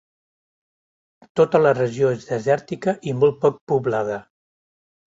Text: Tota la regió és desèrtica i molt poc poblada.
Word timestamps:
Tota 1.41 1.61
la 1.61 1.75
regió 1.79 2.11
és 2.15 2.27
desèrtica 2.31 2.99
i 3.13 3.17
molt 3.23 3.41
poc 3.47 3.63
poblada. 3.75 4.21